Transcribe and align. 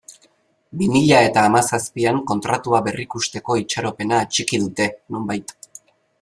Bi 0.77 0.85
mila 0.93 1.19
eta 1.25 1.43
hamazazpian 1.49 2.17
Kontratua 2.31 2.81
berrikusteko 2.89 3.59
itxaropena 3.65 4.23
atxiki 4.25 4.63
dute, 4.65 4.91
nonbait. 5.19 5.57